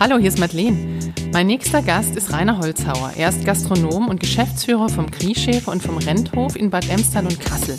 [0.00, 1.00] Hallo, hier ist Madeleine.
[1.32, 3.14] Mein nächster Gast ist Rainer Holzhauer.
[3.16, 7.74] Er ist Gastronom und Geschäftsführer vom Grieschäfer und vom Renthof in Bad Emstal und Kassel.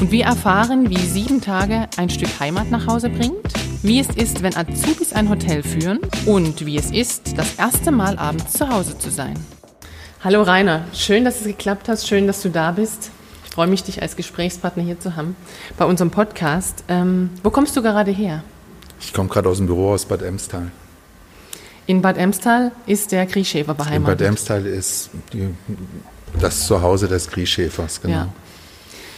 [0.00, 4.42] Und wir erfahren, wie sieben Tage ein Stück Heimat nach Hause bringt, wie es ist,
[4.42, 8.98] wenn Azubis ein Hotel führen und wie es ist, das erste Mal abends zu Hause
[8.98, 9.38] zu sein.
[10.24, 13.12] Hallo Rainer, schön, dass es geklappt hat, schön, dass du da bist.
[13.44, 15.36] Ich freue mich, dich als Gesprächspartner hier zu haben
[15.78, 16.82] bei unserem Podcast.
[16.88, 18.42] Ähm, wo kommst du gerade her?
[19.00, 20.72] Ich komme gerade aus dem Büro aus Bad Emstal.
[21.86, 24.20] In Bad Emstal ist der Grieschäfer beheimatet.
[24.20, 25.48] In Bad Emstal ist die,
[26.40, 28.14] das Zuhause des Grieschäfers, genau.
[28.14, 28.28] Ja.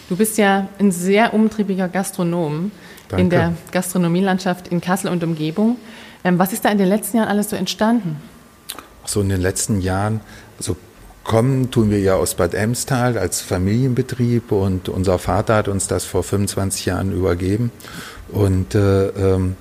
[0.08, 2.70] Du bist ja ein sehr umtriebiger Gastronom
[3.08, 3.22] Danke.
[3.22, 5.78] in der Gastronomielandschaft in Kassel und Umgebung.
[6.24, 8.16] Ähm, was ist da in den letzten Jahren alles so entstanden?
[9.04, 10.20] So in den letzten Jahren,
[10.58, 10.76] also
[11.26, 16.04] kommen tun wir ja aus Bad Emstal als Familienbetrieb und unser Vater hat uns das
[16.04, 17.72] vor 25 Jahren übergeben
[18.28, 19.56] und äh, ähm,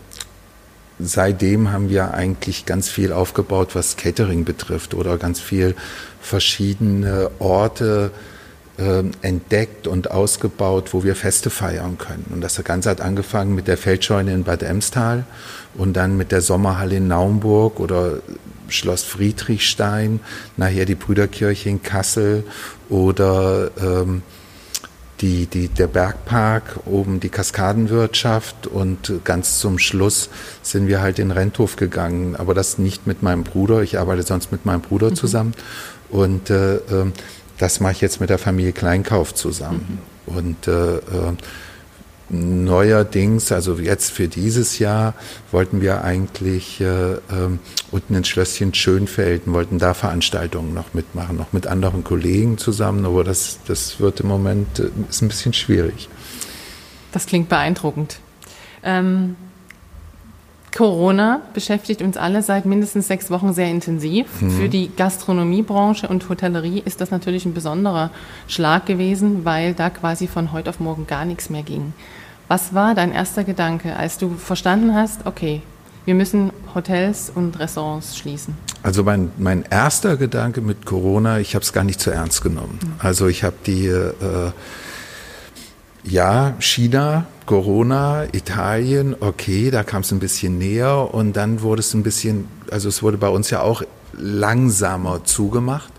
[0.99, 5.75] seitdem haben wir eigentlich ganz viel aufgebaut, was Catering betrifft oder ganz viel
[6.21, 8.11] verschiedene Orte
[8.77, 12.25] äh, entdeckt und ausgebaut, wo wir Feste feiern können.
[12.33, 15.25] Und das Ganze hat angefangen mit der Feldscheune in Bad Emstal
[15.75, 18.19] und dann mit der Sommerhalle in Naumburg oder
[18.67, 20.19] Schloss Friedrichstein,
[20.57, 22.43] nachher die Brüderkirche in Kassel
[22.89, 24.23] oder ähm,
[25.21, 30.29] die, die, der Bergpark, oben die Kaskadenwirtschaft und ganz zum Schluss
[30.61, 32.35] sind wir halt in Renthof gegangen.
[32.35, 35.15] Aber das nicht mit meinem Bruder, ich arbeite sonst mit meinem Bruder mhm.
[35.15, 35.53] zusammen.
[36.09, 37.11] Und äh, äh,
[37.57, 39.99] das mache ich jetzt mit der Familie Kleinkauf zusammen.
[40.27, 40.35] Mhm.
[40.35, 41.33] Und äh, äh
[42.29, 45.13] neuerdings, also jetzt für dieses Jahr,
[45.51, 47.19] wollten wir eigentlich äh, äh,
[47.91, 53.23] unten ins Schlösschen Schönfelden, wollten da Veranstaltungen noch mitmachen, noch mit anderen Kollegen zusammen, aber
[53.23, 56.09] das, das wird im Moment äh, ist ein bisschen schwierig.
[57.11, 58.19] Das klingt beeindruckend.
[58.83, 59.35] Ähm,
[60.75, 64.27] Corona beschäftigt uns alle seit mindestens sechs Wochen sehr intensiv.
[64.41, 64.51] Mhm.
[64.51, 68.11] Für die Gastronomiebranche und Hotellerie ist das natürlich ein besonderer
[68.49, 71.93] Schlag gewesen, weil da quasi von heute auf morgen gar nichts mehr ging.
[72.49, 75.61] Was war dein erster Gedanke, als du verstanden hast, okay,
[76.03, 78.55] wir müssen Hotels und Restaurants schließen?
[78.83, 82.79] Also mein, mein erster Gedanke mit Corona, ich habe es gar nicht zu ernst genommen.
[82.83, 82.93] Mhm.
[82.99, 84.13] Also ich habe die, äh,
[86.03, 91.93] ja, China Corona, Italien, okay, da kam es ein bisschen näher und dann wurde es
[91.93, 93.83] ein bisschen, also es wurde bei uns ja auch
[94.13, 95.91] langsamer zugemacht.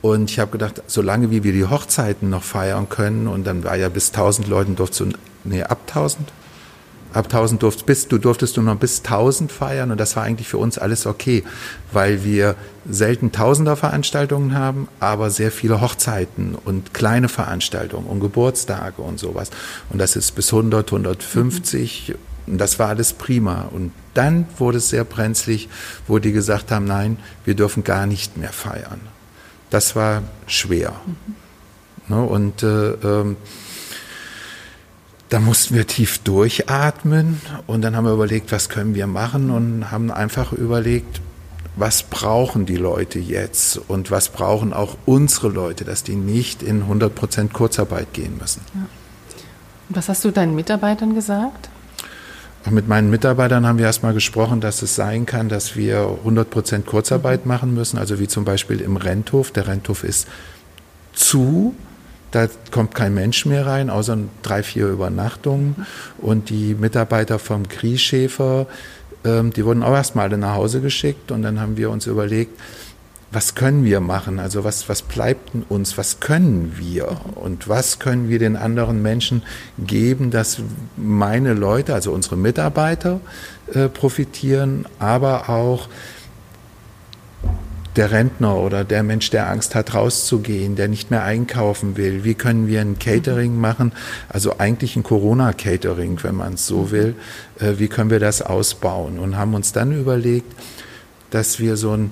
[0.00, 3.76] Und ich habe gedacht, solange wie wir die Hochzeiten noch feiern können, und dann war
[3.76, 5.08] ja bis 1000 Leuten durfte
[5.44, 6.32] nee, ab 1000,
[7.16, 10.48] ab 1000 durftest, bis, du durftest du noch bis 1000 feiern und das war eigentlich
[10.48, 11.44] für uns alles okay,
[11.92, 12.56] weil wir
[12.88, 19.50] selten Tausender Veranstaltungen haben, aber sehr viele Hochzeiten und kleine Veranstaltungen und Geburtstage und sowas.
[19.88, 22.52] Und das ist bis 100, 150 mhm.
[22.52, 23.66] und das war alles prima.
[23.70, 25.68] Und dann wurde es sehr brenzlig,
[26.06, 29.00] wo die gesagt haben, nein, wir dürfen gar nicht mehr feiern.
[29.70, 30.92] Das war schwer.
[31.06, 31.34] Mhm.
[32.08, 33.36] Ne, und äh, ähm,
[35.28, 39.90] da mussten wir tief durchatmen und dann haben wir überlegt, was können wir machen und
[39.90, 41.20] haben einfach überlegt,
[41.74, 46.84] was brauchen die Leute jetzt und was brauchen auch unsere Leute, dass die nicht in
[46.84, 48.62] 100% Kurzarbeit gehen müssen.
[48.74, 48.86] Ja.
[49.88, 51.68] Und was hast du deinen Mitarbeitern gesagt?
[52.68, 57.44] Mit meinen Mitarbeitern haben wir erstmal gesprochen, dass es sein kann, dass wir 100% Kurzarbeit
[57.44, 57.48] mhm.
[57.48, 59.52] machen müssen, also wie zum Beispiel im Renthof.
[59.52, 60.26] Der Renthof ist
[61.12, 61.76] zu,
[62.30, 65.86] da kommt kein Mensch mehr rein, außer drei, vier Übernachtungen.
[66.18, 68.66] Und die Mitarbeiter vom Grieschäfer,
[69.24, 71.30] ähm, die wurden auch erstmal nach Hause geschickt.
[71.30, 72.58] Und dann haben wir uns überlegt,
[73.32, 74.38] was können wir machen?
[74.38, 75.98] Also was, was bleibt uns?
[75.98, 77.20] Was können wir?
[77.34, 79.42] Und was können wir den anderen Menschen
[79.78, 80.60] geben, dass
[80.96, 83.20] meine Leute, also unsere Mitarbeiter
[83.72, 85.88] äh, profitieren, aber auch
[87.96, 92.24] der Rentner oder der Mensch, der Angst hat, rauszugehen, der nicht mehr einkaufen will.
[92.24, 93.92] Wie können wir ein Catering machen?
[94.28, 96.90] Also eigentlich ein Corona-Catering, wenn man es so mhm.
[96.90, 97.14] will.
[97.58, 99.18] Äh, wie können wir das ausbauen?
[99.18, 100.52] Und haben uns dann überlegt,
[101.30, 102.10] dass wir so ein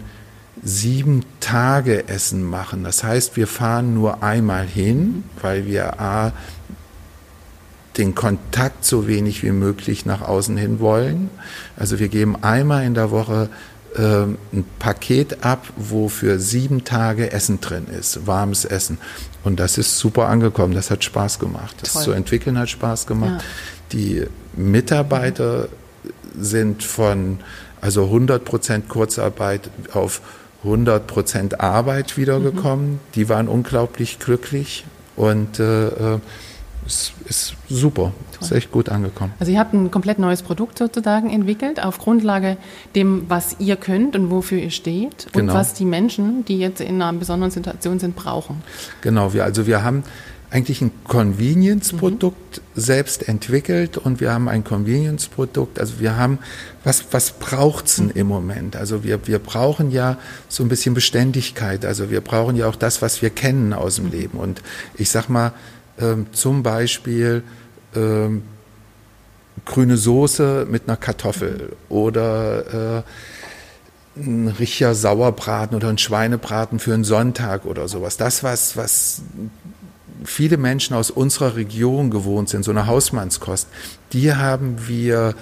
[0.62, 2.84] sieben Tage Essen machen.
[2.84, 6.32] Das heißt, wir fahren nur einmal hin, weil wir A,
[7.98, 11.30] den Kontakt so wenig wie möglich nach außen hin wollen.
[11.76, 13.50] Also wir geben einmal in der Woche
[13.96, 18.98] ähm, ein Paket ab, wo für sieben Tage Essen drin ist, warmes Essen.
[19.44, 21.76] Und das ist super angekommen, das hat Spaß gemacht.
[21.80, 22.02] Das Toll.
[22.02, 23.42] zu entwickeln hat Spaß gemacht.
[23.42, 23.44] Ja.
[23.92, 24.26] Die
[24.56, 25.68] Mitarbeiter
[26.38, 27.38] sind von
[27.80, 30.22] also 100 Prozent Kurzarbeit auf
[30.64, 32.92] 100 Prozent Arbeit wiedergekommen.
[32.92, 33.00] Mhm.
[33.14, 34.84] Die waren unglaublich glücklich
[35.16, 36.18] und äh,
[36.86, 38.42] ist, ist super, Toll.
[38.42, 39.32] ist echt gut angekommen.
[39.38, 42.56] Also ihr habt ein komplett neues Produkt sozusagen entwickelt auf Grundlage
[42.94, 45.54] dem, was ihr könnt und wofür ihr steht und genau.
[45.54, 48.62] was die Menschen, die jetzt in einer besonderen Situation sind, brauchen.
[49.00, 50.04] Genau, wir, also wir haben
[50.54, 52.80] eigentlich ein Convenience-Produkt mhm.
[52.80, 56.38] selbst entwickelt und wir haben ein Convenience-Produkt, also wir haben,
[56.84, 58.12] was, was braucht's denn mhm.
[58.14, 58.76] im Moment?
[58.76, 60.16] Also wir, wir brauchen ja
[60.48, 64.04] so ein bisschen Beständigkeit, also wir brauchen ja auch das, was wir kennen aus dem
[64.04, 64.12] mhm.
[64.12, 64.62] Leben und
[64.96, 65.52] ich sag mal,
[65.98, 67.42] ähm, zum Beispiel
[67.94, 68.42] ähm,
[69.64, 73.02] grüne Soße mit einer Kartoffel oder äh,
[74.16, 78.16] ein richtiger Sauerbraten oder ein Schweinebraten für einen Sonntag oder sowas.
[78.16, 79.22] Das, was, was
[80.24, 83.68] viele Menschen aus unserer Region gewohnt sind, so eine Hausmannskost,
[84.12, 85.34] die haben wir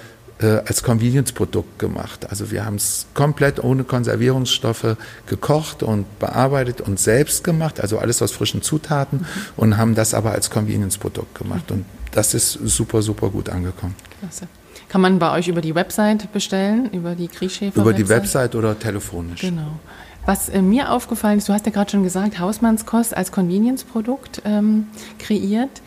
[0.43, 2.29] äh, als Convenience-Produkt gemacht.
[2.31, 4.97] Also wir haben es komplett ohne Konservierungsstoffe
[5.27, 9.27] gekocht und bearbeitet und selbst gemacht, also alles aus frischen Zutaten mhm.
[9.57, 11.71] und haben das aber als Convenience-Produkt gemacht.
[11.71, 11.77] Mhm.
[11.77, 13.95] Und das ist super, super gut angekommen.
[14.21, 14.47] Klasse.
[14.89, 17.81] Kann man bei euch über die Website bestellen, über die Kriechschäfer?
[17.81, 19.41] Über die Website oder telefonisch.
[19.41, 19.81] Genau.
[20.27, 24.89] Was äh, mir aufgefallen ist, du hast ja gerade schon gesagt, Hausmannskost als Convenience-Produkt ähm,
[25.19, 25.81] kreiert.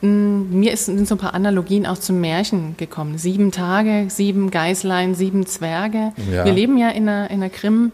[0.00, 3.18] Mm, mir sind so ein paar Analogien auch zum Märchen gekommen.
[3.18, 6.12] Sieben Tage, sieben Geißlein, sieben Zwerge.
[6.30, 6.44] Ja.
[6.44, 7.92] Wir leben ja in einer, in einer Krim-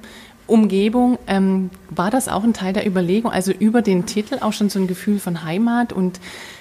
[0.48, 4.70] Umgebung, ähm, war das auch ein Teil der Überlegung, also über den Titel auch schon
[4.70, 6.20] so ein Gefühl von Heimat und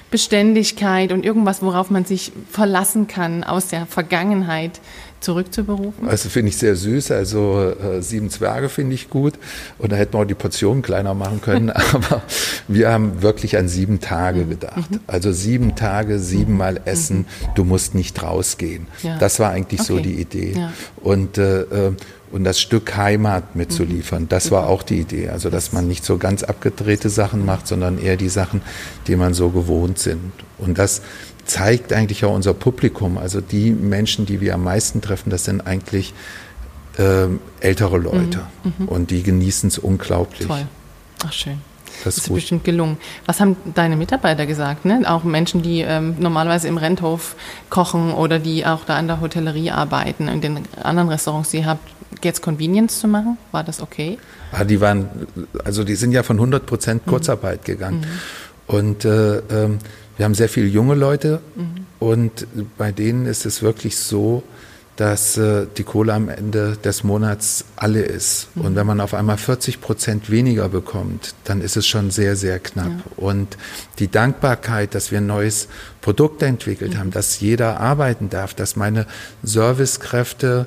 [0.09, 4.79] Beständigkeit und irgendwas, worauf man sich verlassen kann aus der Vergangenheit
[5.25, 6.07] zurückzuberufen?
[6.07, 7.11] Also finde ich sehr süß.
[7.11, 9.33] Also äh, sieben Zwerge finde ich gut.
[9.77, 11.69] Und da hätten wir auch die Portionen kleiner machen können.
[11.93, 12.21] Aber
[12.67, 14.49] wir haben wirklich an sieben Tage mhm.
[14.51, 14.91] gedacht.
[14.91, 14.99] Mhm.
[15.07, 16.79] Also sieben Tage, siebenmal mhm.
[16.85, 17.25] essen.
[17.55, 18.87] Du musst nicht rausgehen.
[19.03, 19.17] Ja.
[19.17, 19.93] Das war eigentlich okay.
[19.93, 20.53] so die Idee.
[20.55, 20.71] Ja.
[21.01, 21.91] Und äh, äh
[22.31, 24.23] und das Stück Heimat mitzuliefern.
[24.23, 24.29] Mhm.
[24.29, 25.29] Das war auch die Idee.
[25.29, 28.61] Also, dass man nicht so ganz abgedrehte Sachen macht, sondern eher die Sachen,
[29.07, 30.33] die man so gewohnt sind.
[30.57, 31.01] Und das
[31.45, 33.17] zeigt eigentlich auch unser Publikum.
[33.17, 36.13] Also die Menschen, die wir am meisten treffen, das sind eigentlich
[36.97, 37.27] äh,
[37.59, 38.41] ältere Leute.
[38.63, 38.73] Mhm.
[38.79, 38.87] Mhm.
[38.87, 40.47] Und die genießen es unglaublich.
[40.47, 40.67] Toll.
[41.25, 41.59] Ach, schön.
[42.03, 42.97] Das, das ist, bestimmt gelungen.
[43.25, 44.85] Was haben deine Mitarbeiter gesagt?
[44.85, 45.03] Ne?
[45.05, 47.35] Auch Menschen, die ähm, normalerweise im Renthof
[47.69, 51.65] kochen oder die auch da an der Hotellerie arbeiten, in den anderen Restaurants, die ihr
[51.65, 51.87] habt,
[52.23, 53.37] jetzt Convenience zu machen?
[53.51, 54.17] War das okay?
[54.51, 55.09] Ah, die waren,
[55.63, 57.09] also die sind ja von 100 Prozent mhm.
[57.09, 57.65] Kurzarbeit mhm.
[57.65, 57.99] gegangen.
[57.99, 58.75] Mhm.
[58.75, 59.79] Und äh, ähm,
[60.17, 61.85] wir haben sehr viele junge Leute mhm.
[61.99, 62.47] und
[62.77, 64.43] bei denen ist es wirklich so,
[64.95, 68.47] dass äh, die Kohle am Ende des Monats alle ist.
[68.55, 68.65] Mhm.
[68.65, 72.59] Und wenn man auf einmal 40 Prozent weniger bekommt, dann ist es schon sehr, sehr
[72.59, 72.87] knapp.
[72.87, 73.11] Ja.
[73.17, 73.57] Und
[73.99, 75.67] die Dankbarkeit, dass wir ein neues
[76.01, 76.97] Produkt entwickelt mhm.
[76.97, 79.05] haben, dass jeder arbeiten darf, dass meine
[79.43, 80.65] Servicekräfte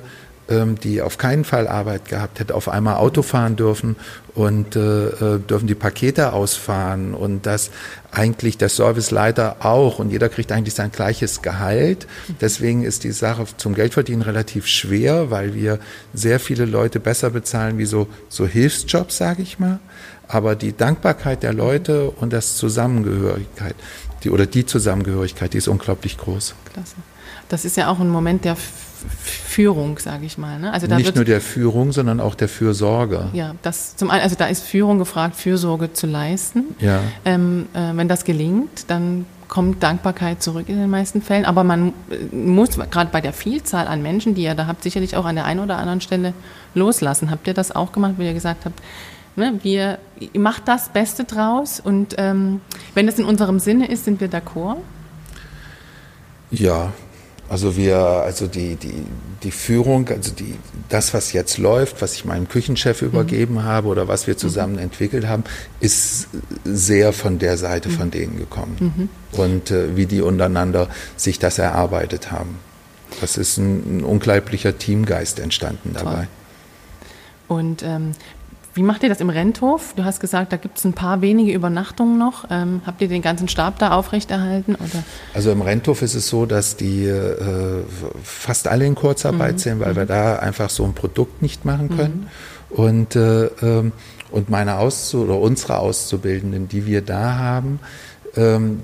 [0.49, 3.95] die auf keinen Fall Arbeit gehabt hätte, auf einmal Auto fahren dürfen
[4.33, 7.71] und äh, äh, dürfen die Pakete ausfahren und dass
[8.11, 12.07] eigentlich der Serviceleiter auch und jeder kriegt eigentlich sein gleiches Gehalt.
[12.41, 15.79] Deswegen ist die Sache zum Geldverdienen relativ schwer, weil wir
[16.13, 19.79] sehr viele Leute besser bezahlen wie so, so Hilfsjobs, sage ich mal.
[20.27, 23.75] Aber die Dankbarkeit der Leute und das Zusammengehörigkeit,
[24.23, 26.55] die, oder die Zusammengehörigkeit, die ist unglaublich groß.
[26.73, 26.95] Klasse.
[27.49, 28.55] Das ist ja auch ein Moment der
[29.49, 30.59] Führung, sage ich mal.
[30.59, 30.71] Ne?
[30.71, 33.29] Also da Nicht nur der Führung, sondern auch der Fürsorge.
[33.33, 36.75] Ja, das zum einen, also da ist Führung gefragt, Fürsorge zu leisten.
[36.79, 37.01] Ja.
[37.25, 41.45] Ähm, äh, wenn das gelingt, dann kommt Dankbarkeit zurück in den meisten Fällen.
[41.45, 45.15] Aber man äh, muss gerade bei der Vielzahl an Menschen, die ihr da habt, sicherlich
[45.15, 46.33] auch an der einen oder anderen Stelle
[46.75, 47.31] loslassen.
[47.31, 48.79] Habt ihr das auch gemacht, wie ihr gesagt habt?
[49.35, 52.61] Ne, wir ihr macht das Beste draus und ähm,
[52.93, 54.77] wenn es in unserem Sinne ist, sind wir d'accord.
[56.51, 56.91] Ja,
[57.49, 59.03] also wir, also die, die,
[59.41, 60.53] die Führung, also die,
[60.87, 63.07] das, was jetzt läuft, was ich meinem Küchenchef mhm.
[63.07, 63.63] übergeben mhm.
[63.63, 64.79] habe oder was wir zusammen mhm.
[64.79, 65.43] entwickelt haben,
[65.79, 66.27] ist
[66.63, 67.93] sehr von der Seite mhm.
[67.93, 69.09] von denen gekommen.
[69.33, 69.39] Mhm.
[69.39, 72.59] Und äh, wie die untereinander sich das erarbeitet haben.
[73.19, 76.27] Das ist ein, ein unglaublicher Teamgeist entstanden dabei.
[77.47, 77.57] Toll.
[77.57, 78.11] Und ähm,
[78.73, 79.93] wie macht ihr das im Renthof?
[79.95, 82.45] Du hast gesagt, da gibt es ein paar wenige Übernachtungen noch.
[82.49, 84.75] Ähm, habt ihr den ganzen Stab da aufrechterhalten?
[84.75, 85.03] Oder?
[85.33, 87.83] Also im Renthof ist es so, dass die äh,
[88.23, 89.59] fast alle in Kurzarbeit mhm.
[89.59, 89.97] sind, weil mhm.
[89.97, 92.29] wir da einfach so ein Produkt nicht machen können.
[92.69, 92.75] Mhm.
[92.75, 93.91] Und, äh, ähm,
[94.31, 97.79] und meine Auszu oder unsere Auszubildenden, die wir da haben,
[98.35, 98.81] ähm,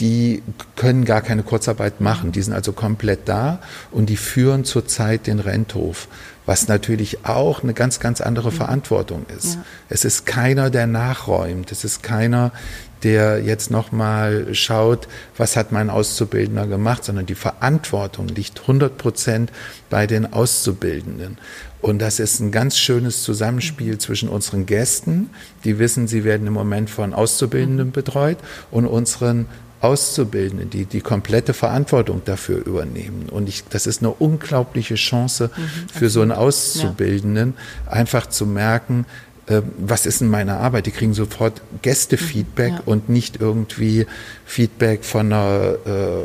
[0.00, 0.42] die
[0.76, 2.32] können gar keine Kurzarbeit machen.
[2.32, 6.08] Die sind also komplett da und die führen zurzeit den Renthof,
[6.46, 8.56] was natürlich auch eine ganz, ganz andere mhm.
[8.56, 9.54] Verantwortung ist.
[9.54, 9.64] Ja.
[9.88, 11.72] Es ist keiner, der nachräumt.
[11.72, 12.52] Es ist keiner,
[13.02, 19.52] der jetzt nochmal schaut, was hat mein Auszubildender gemacht, sondern die Verantwortung liegt 100 Prozent
[19.88, 21.38] bei den Auszubildenden.
[21.80, 24.00] Und das ist ein ganz schönes Zusammenspiel mhm.
[24.00, 25.30] zwischen unseren Gästen,
[25.64, 27.92] die wissen, sie werden im Moment von Auszubildenden mhm.
[27.92, 28.38] betreut,
[28.70, 29.46] und unseren
[29.80, 33.28] Auszubildende, die die komplette Verantwortung dafür übernehmen.
[33.30, 37.54] Und ich, das ist eine unglaubliche Chance mhm, für so einen Auszubildenden,
[37.86, 37.92] ja.
[37.92, 39.06] einfach zu merken,
[39.46, 40.86] äh, was ist in meiner Arbeit?
[40.86, 42.82] Die kriegen sofort Gästefeedback ja.
[42.84, 44.06] und nicht irgendwie
[44.44, 46.22] Feedback von einer äh,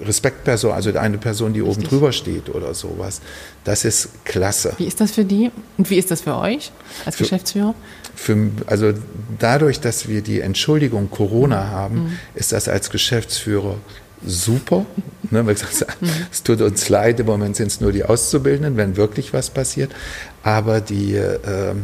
[0.00, 1.78] Respektperson, also eine Person, die Richtig.
[1.78, 3.20] oben drüber steht oder sowas.
[3.64, 4.72] Das ist klasse.
[4.78, 6.72] Wie ist das für die und wie ist das für euch
[7.04, 7.74] als für, Geschäftsführer?
[8.14, 8.92] Für, also
[9.38, 12.18] dadurch, dass wir die Entschuldigung Corona haben, mhm.
[12.34, 13.76] ist das als Geschäftsführer
[14.24, 14.86] super.
[15.30, 16.08] Ne, weil gesagt, mhm.
[16.32, 19.92] es tut uns leid, im Moment sind es nur die Auszubildenden, wenn wirklich was passiert.
[20.42, 21.74] Aber die, äh,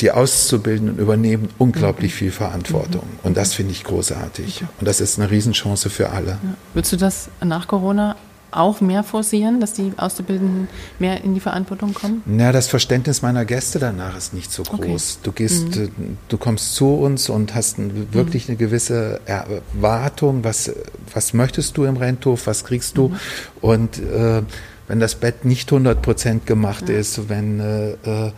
[0.00, 2.16] die Auszubildenden übernehmen unglaublich mhm.
[2.16, 3.02] viel Verantwortung.
[3.02, 3.18] Mhm.
[3.22, 4.64] Und das finde ich großartig.
[4.80, 6.30] Und das ist eine Riesenchance für alle.
[6.30, 6.38] Ja.
[6.74, 8.16] Würdest du das nach Corona
[8.52, 10.68] auch mehr forcieren, dass die Auszubildenden
[10.98, 12.22] mehr in die Verantwortung kommen?
[12.26, 14.78] Na, das Verständnis meiner Gäste danach ist nicht so groß.
[14.78, 15.20] Okay.
[15.22, 15.84] Du gehst, mhm.
[15.84, 15.88] Äh,
[16.28, 17.76] du kommst zu uns und hast
[18.12, 18.52] wirklich mhm.
[18.52, 20.70] eine gewisse Erwartung, was,
[21.12, 23.08] was möchtest du im Renthof, was kriegst du?
[23.08, 23.16] Mhm.
[23.60, 24.42] Und äh,
[24.88, 26.96] wenn das Bett nicht 100 Prozent gemacht ja.
[26.96, 28.32] ist, wenn äh, äh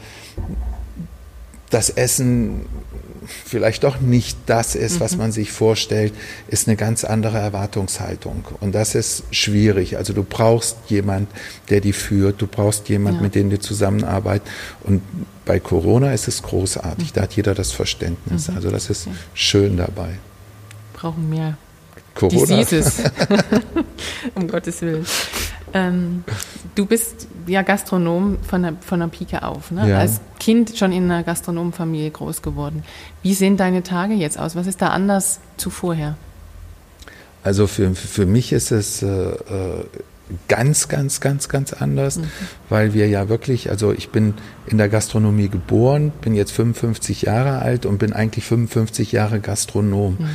[1.75, 2.67] das Essen
[3.27, 5.19] vielleicht doch nicht das ist, was mhm.
[5.19, 6.13] man sich vorstellt,
[6.49, 8.45] ist eine ganz andere Erwartungshaltung.
[8.61, 9.97] Und das ist schwierig.
[9.97, 11.29] Also du brauchst jemand,
[11.71, 13.23] der die führt, du brauchst jemand, ja.
[13.23, 14.53] mit dem du zusammenarbeitest.
[14.83, 15.03] Und
[15.45, 17.15] bei Corona ist es großartig, mhm.
[17.15, 18.49] da hat jeder das Verständnis.
[18.49, 18.57] Mhm.
[18.57, 20.19] Also das ist schön dabei.
[20.93, 21.57] Brauchen mehr
[22.15, 22.41] Corona.
[22.41, 23.03] Diseases.
[24.35, 25.05] um Gottes Willen.
[25.75, 26.23] Ähm,
[26.77, 29.73] du bist ja Gastronom von der, von der Pike auf.
[29.73, 29.91] Ne?
[29.91, 29.99] Ja.
[29.99, 32.85] Als Kind schon in einer Gastronomenfamilie groß geworden.
[33.23, 34.55] Wie sehen deine Tage jetzt aus?
[34.55, 36.17] Was ist da anders zu vorher?
[37.43, 39.85] Also für, für mich ist es äh, äh,
[40.49, 42.31] ganz, ganz, ganz, ganz anders, mhm.
[42.69, 44.35] weil wir ja wirklich, also ich bin
[44.67, 50.19] in der Gastronomie geboren, bin jetzt 55 Jahre alt und bin eigentlich 55 Jahre Gastronom.
[50.21, 50.29] Mhm.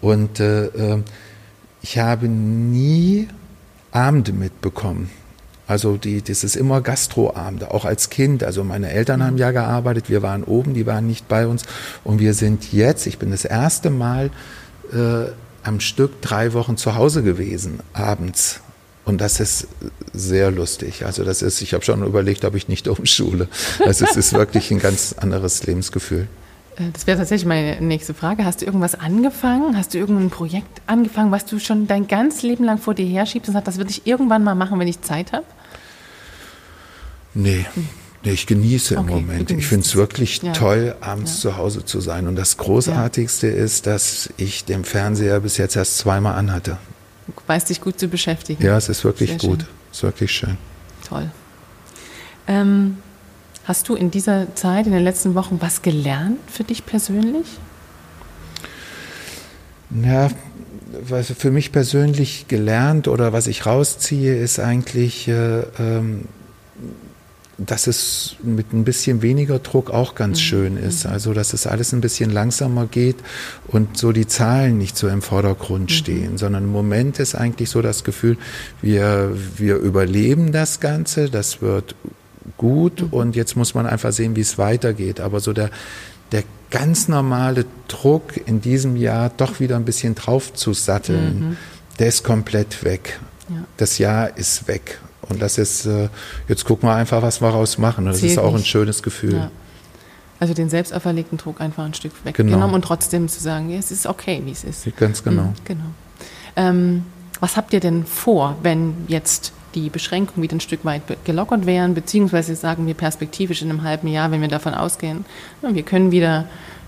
[0.00, 1.02] Und äh, äh
[1.82, 3.28] ich habe nie
[3.94, 5.10] Abende mitbekommen.
[5.66, 8.42] Also die, das ist immer Gastroabende, auch als Kind.
[8.42, 11.62] Also meine Eltern haben ja gearbeitet, wir waren oben, die waren nicht bei uns.
[12.02, 14.30] Und wir sind jetzt, ich bin das erste Mal
[14.92, 15.30] äh,
[15.62, 18.60] am Stück drei Wochen zu Hause gewesen, abends.
[19.04, 19.68] Und das ist
[20.12, 21.06] sehr lustig.
[21.06, 23.48] Also das ist, ich habe schon überlegt, ob ich nicht umschule.
[23.84, 26.26] Also es ist wirklich ein ganz anderes Lebensgefühl.
[26.76, 28.44] Äh, das wäre tatsächlich meine nächste Frage.
[28.44, 29.76] Hast du irgendwas angefangen?
[29.76, 33.48] Hast du irgendein Projekt angefangen, was du schon dein ganzes Leben lang vor dir herschiebst
[33.48, 35.44] und sagst, das würde ich irgendwann mal machen, wenn ich Zeit habe?
[37.34, 37.66] Nee.
[38.24, 39.50] Nee, ich genieße okay, im Moment.
[39.50, 40.52] Ich finde es wirklich ja.
[40.52, 41.50] toll, abends ja.
[41.50, 42.26] zu Hause zu sein.
[42.26, 43.54] Und das Großartigste ja.
[43.54, 46.78] ist, dass ich den Fernseher bis jetzt erst zweimal anhatte.
[47.26, 48.64] Du weißt dich gut zu beschäftigen.
[48.64, 49.66] Ja, es ist wirklich Sehr gut.
[49.90, 50.56] Es ist wirklich schön.
[51.06, 51.30] Toll.
[52.46, 52.98] Ähm,
[53.64, 57.46] Hast du in dieser Zeit, in den letzten Wochen, was gelernt für dich persönlich?
[60.02, 60.30] Ja,
[61.08, 66.26] was für mich persönlich gelernt oder was ich rausziehe, ist eigentlich, äh, ähm,
[67.56, 70.42] dass es mit ein bisschen weniger Druck auch ganz mhm.
[70.42, 71.06] schön ist.
[71.06, 71.12] Mhm.
[71.12, 73.16] Also, dass es alles ein bisschen langsamer geht
[73.68, 75.94] und so die Zahlen nicht so im Vordergrund mhm.
[75.94, 78.36] stehen, sondern im Moment ist eigentlich so das Gefühl,
[78.82, 81.94] wir, wir überleben das Ganze, das wird
[82.56, 85.20] gut und jetzt muss man einfach sehen, wie es weitergeht.
[85.20, 85.70] Aber so der,
[86.32, 91.56] der ganz normale Druck in diesem Jahr doch wieder ein bisschen drauf zu satteln, mhm.
[91.98, 93.20] der ist komplett weg.
[93.48, 93.64] Ja.
[93.76, 94.98] Das Jahr ist weg.
[95.28, 96.08] Und das ist, äh,
[96.48, 98.04] jetzt gucken wir einfach, was wir daraus machen.
[98.06, 98.62] Das Zählt ist auch nicht.
[98.62, 99.34] ein schönes Gefühl.
[99.34, 99.50] Ja.
[100.40, 102.74] Also den selbst auferlegten Druck einfach ein Stück weggenommen genau.
[102.74, 104.84] und trotzdem zu sagen, ja, es ist okay, wie es ist.
[104.96, 105.42] Ganz genau.
[105.44, 105.84] Mhm, genau.
[106.56, 107.04] Ähm,
[107.40, 111.94] was habt ihr denn vor, wenn jetzt die Beschränkungen wieder ein Stück weit gelockert wären,
[111.94, 115.24] beziehungsweise sagen wir perspektivisch in einem halben Jahr, wenn wir davon ausgehen,
[115.62, 116.46] wir können wieder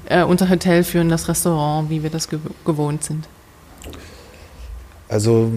[0.08, 2.28] äh, unser Hotel führen, das Restaurant, wie wir das
[2.64, 3.28] gewohnt sind?
[5.08, 5.52] Also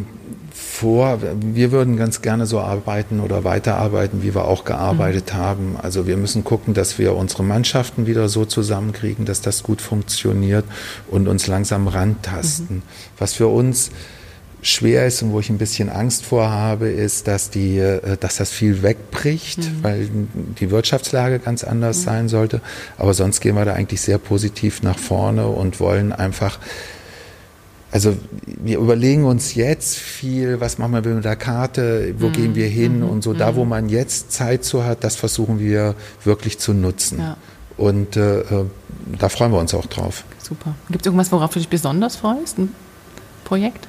[0.53, 5.37] vor, wir würden ganz gerne so arbeiten oder weiterarbeiten, wie wir auch gearbeitet mhm.
[5.37, 5.75] haben.
[5.81, 10.65] Also wir müssen gucken, dass wir unsere Mannschaften wieder so zusammenkriegen, dass das gut funktioniert
[11.09, 12.77] und uns langsam rantasten.
[12.77, 12.81] Mhm.
[13.17, 13.91] Was für uns
[14.61, 18.37] schwer ist und wo ich ein bisschen Angst vor habe, ist, dass, die, äh, dass
[18.37, 19.83] das viel wegbricht, mhm.
[19.83, 20.09] weil
[20.59, 22.03] die Wirtschaftslage ganz anders mhm.
[22.03, 22.61] sein sollte.
[22.97, 26.59] Aber sonst gehen wir da eigentlich sehr positiv nach vorne und wollen einfach,
[27.91, 32.33] also wir überlegen uns jetzt viel, was machen wir mit der Karte, wo mhm.
[32.33, 33.09] gehen wir hin mhm.
[33.09, 33.33] und so.
[33.33, 33.69] Da, wo mhm.
[33.69, 37.19] man jetzt Zeit zu hat, das versuchen wir wirklich zu nutzen.
[37.19, 37.37] Ja.
[37.77, 38.65] Und äh, äh,
[39.17, 40.25] da freuen wir uns auch drauf.
[40.43, 40.75] Super.
[40.89, 42.57] Gibt es irgendwas, worauf du dich besonders freust?
[42.57, 42.75] Ein
[43.45, 43.87] Projekt?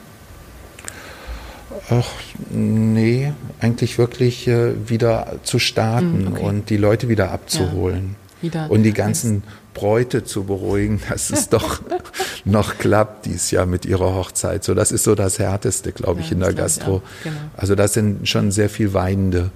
[1.88, 2.06] Ach,
[2.50, 6.44] nee, eigentlich wirklich äh, wieder zu starten mm, okay.
[6.44, 8.16] und die Leute wieder abzuholen.
[8.40, 8.70] wieder.
[8.70, 9.42] Und die ganzen
[9.74, 11.80] Bräute zu beruhigen, dass es doch
[12.44, 14.64] noch klappt dies Jahr mit ihrer Hochzeit.
[14.64, 17.02] So, das ist so das Härteste, glaube ich, Ja, in der Gastro.
[17.22, 17.36] genau.
[17.56, 19.50] Also das sind schon sehr viel weinende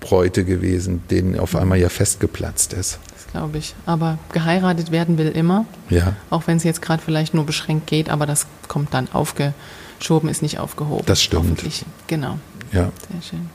[0.00, 2.98] Bräute gewesen, denen auf einmal ja festgeplatzt ist.
[3.14, 3.74] Das glaube ich.
[3.86, 8.08] Aber geheiratet werden will immer, Ja, auch wenn es jetzt gerade vielleicht nur beschränkt geht,
[8.08, 9.08] aber das kommt dann
[10.00, 11.04] aufgeschoben, ist nicht aufgehoben.
[11.06, 11.42] Das stimmt.
[11.42, 11.84] Hoffentlich.
[12.06, 12.38] Genau.
[12.72, 12.90] ja.
[13.10, 13.50] Sehr schön.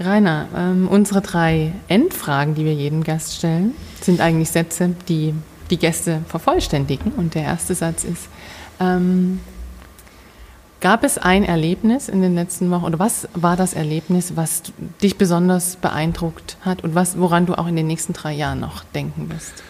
[0.00, 5.34] Rainer, ähm, unsere drei Endfragen, die wir jedem Gast stellen, sind eigentlich Sätze, die
[5.70, 7.12] die Gäste vervollständigen.
[7.12, 8.28] Und der erste Satz ist,
[8.80, 9.40] ähm,
[10.80, 14.62] gab es ein Erlebnis in den letzten Wochen oder was war das Erlebnis, was
[15.02, 18.84] dich besonders beeindruckt hat und was, woran du auch in den nächsten drei Jahren noch
[18.84, 19.62] denken wirst?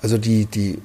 [0.00, 0.78] Also die, die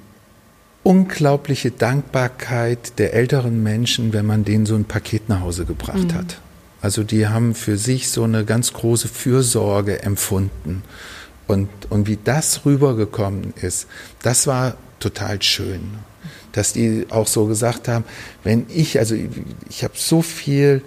[0.85, 6.39] unglaubliche Dankbarkeit der älteren Menschen, wenn man denen so ein Paket nach Hause gebracht hat.
[6.79, 10.83] Also die haben für sich so eine ganz große Fürsorge empfunden.
[11.47, 13.87] Und, und wie das rübergekommen ist,
[14.21, 15.81] das war total schön.
[16.51, 18.05] Dass die auch so gesagt haben,
[18.43, 19.29] wenn ich, also ich,
[19.67, 20.83] ich habe so viel,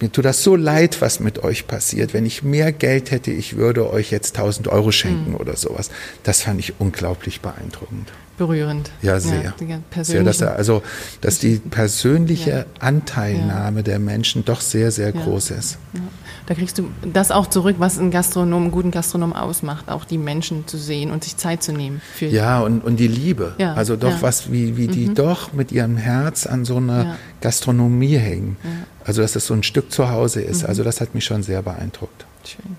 [0.00, 2.14] mir tut das so leid, was mit euch passiert.
[2.14, 5.90] Wenn ich mehr Geld hätte, ich würde euch jetzt 1000 Euro schenken oder sowas.
[6.22, 8.12] Das fand ich unglaublich beeindruckend.
[8.38, 8.90] Berührend.
[9.02, 9.52] Ja, sehr.
[9.92, 10.82] ganz sehr dass, er- also,
[11.20, 12.64] dass die persönliche Ja.
[12.78, 15.20] Anteilnahme der Menschen doch sehr, sehr Ja.
[15.20, 15.78] groß ist.
[15.92, 16.00] Ja.
[16.46, 20.16] Da kriegst du das auch zurück, was einen Gastronom, einen guten Gastronom ausmacht, auch die
[20.16, 23.54] Menschen zu sehen und sich Zeit zu nehmen für Ja, und, und die Liebe.
[23.58, 24.16] Ja, also doch ja.
[24.16, 24.22] Mhm.
[24.22, 27.16] was, wie, wie die doch mit ihrem Herz an so einer Ja.
[27.42, 28.56] Gastronomie hängen.
[29.04, 30.62] Also, dass das so ein Stück zu Hause ist.
[30.62, 30.68] Mhm.
[30.68, 32.24] Also, das hat mich schon sehr beeindruckt.
[32.46, 32.76] Schön.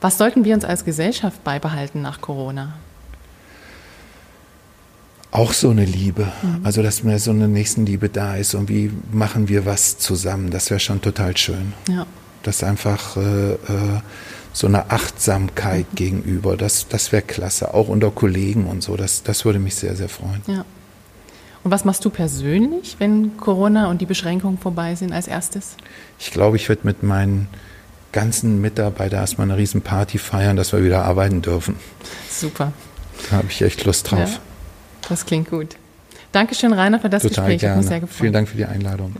[0.00, 2.74] Was sollten wir uns als Gesellschaft beibehalten nach Corona?
[5.36, 6.24] Auch so eine Liebe.
[6.42, 6.60] Mhm.
[6.64, 10.50] Also, dass mir so eine Nächstenliebe da ist und wie machen wir was zusammen.
[10.50, 11.72] Das wäre schon total schön.
[11.88, 12.06] Ja,
[12.42, 13.56] Das einfach äh, äh,
[14.52, 15.96] so eine Achtsamkeit Mhm.
[15.96, 17.74] gegenüber, das, das wäre klasse.
[17.74, 18.96] Auch unter Kollegen und so.
[18.96, 20.42] Das, das würde mich sehr, sehr freuen.
[20.46, 20.64] ja.
[21.64, 25.76] Und was machst du persönlich, wenn Corona und die Beschränkungen vorbei sind als erstes?
[26.20, 27.48] Ich glaube, ich werde mit meinen
[28.12, 31.74] ganzen Mitarbeitern erstmal eine riesen Party feiern, dass wir wieder arbeiten dürfen.
[32.30, 32.72] Super.
[33.30, 34.34] Da habe ich echt Lust drauf.
[34.34, 34.40] Ja,
[35.08, 35.76] das klingt gut.
[36.32, 37.60] Dankeschön, Rainer, für das Total Gespräch.
[37.60, 37.82] Gerne.
[37.82, 38.18] sehr gefreut.
[38.18, 39.14] Vielen Dank für die Einladung.